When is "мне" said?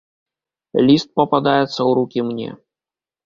2.31-2.49